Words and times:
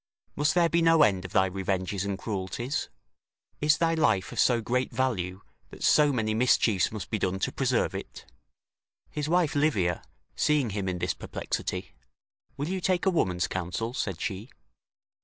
must 0.35 0.55
there 0.55 0.67
be 0.67 0.81
no 0.81 1.03
end 1.03 1.25
of 1.25 1.31
thy 1.31 1.45
revenges 1.47 2.03
and 2.03 2.17
cruelties? 2.17 2.89
Is 3.59 3.77
thy 3.77 3.93
life 3.93 4.31
of 4.31 4.39
so 4.39 4.59
great 4.59 4.91
value, 4.91 5.41
that 5.69 5.83
so 5.83 6.11
many 6.11 6.33
mischiefs 6.33 6.91
must 6.91 7.11
be 7.11 7.19
done 7.19 7.37
to 7.37 7.51
preserve 7.51 7.93
it?" 7.93 8.25
His 9.11 9.29
wife 9.29 9.53
Livia, 9.53 10.01
seeing 10.35 10.71
him 10.71 10.89
in 10.89 10.97
this 10.97 11.13
perplexity: 11.13 11.93
"Will 12.57 12.67
you 12.67 12.81
take 12.81 13.05
a 13.05 13.11
woman's 13.11 13.45
counsel?" 13.45 13.93
said 13.93 14.19
she. 14.19 14.49